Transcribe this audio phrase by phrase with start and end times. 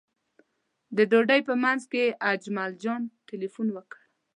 [0.95, 3.99] د ډوډۍ په منځ کې اجمل جان تیلفون وکړ.